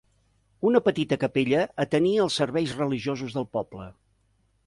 Una 0.69 0.79
petita 0.87 1.17
capella 1.23 1.59
atenia 1.85 2.25
els 2.25 2.39
serveis 2.41 2.75
religiosos 2.81 3.39
del 3.39 3.49
poble. 3.59 3.87